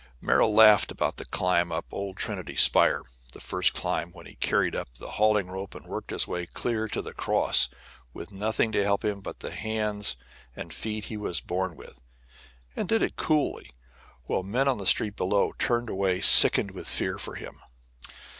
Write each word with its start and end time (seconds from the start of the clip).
Merrill 0.19 0.51
laughed 0.51 0.89
about 0.89 1.17
the 1.17 1.25
climb 1.25 1.71
up 1.71 1.85
old 1.91 2.17
Trinity's 2.17 2.61
spire, 2.63 3.03
the 3.33 3.39
first 3.39 3.73
climb 3.75 4.11
when 4.13 4.25
he 4.25 4.33
carried 4.33 4.75
up 4.75 4.95
the 4.95 5.11
hauling 5.11 5.45
rope 5.45 5.75
and 5.75 5.85
worked 5.85 6.09
his 6.09 6.27
way 6.27 6.47
clear 6.47 6.87
to 6.87 7.03
the 7.03 7.13
cross, 7.13 7.69
with 8.11 8.31
nothing 8.31 8.71
to 8.71 8.83
help 8.83 9.05
him 9.05 9.21
but 9.21 9.41
the 9.41 9.51
hands 9.51 10.15
and 10.55 10.73
feet 10.73 11.03
he 11.05 11.17
was 11.17 11.39
born 11.39 11.75
with, 11.75 12.01
and 12.75 12.89
did 12.89 13.03
it 13.03 13.15
coolly, 13.15 13.69
while 14.25 14.41
men 14.41 14.67
on 14.67 14.79
the 14.79 14.87
street 14.87 15.15
below 15.15 15.53
turned 15.59 15.87
away 15.87 16.19
sickened 16.19 16.71
with 16.71 16.87
fear 16.87 17.19
for 17.19 17.35
him. 17.35 17.59